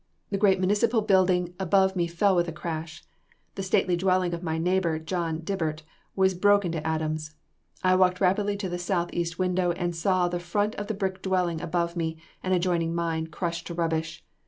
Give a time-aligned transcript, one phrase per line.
[0.31, 3.03] The great Municipal building above me fell with a crash.
[3.53, 5.83] The stately dwelling of my neighbor, John Dibert,
[6.15, 7.35] was broken to atoms.
[7.83, 11.61] I walked rapidly to the southeast window, and saw the front of the brick dwelling
[11.61, 14.23] above and adjoining mine, crushed to rubbish.